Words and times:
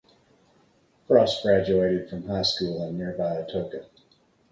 Frost 1.05 1.43
graduated 1.43 2.09
from 2.09 2.27
high 2.27 2.41
school 2.41 2.81
in 2.87 2.97
nearby 2.97 3.35
Atoka. 3.35 3.85